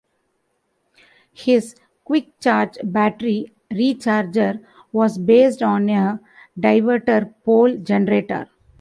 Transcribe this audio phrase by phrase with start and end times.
[1.31, 1.75] His
[2.09, 6.19] "quickcharge" battery recharger was based on a
[6.59, 8.49] diverter pole generator.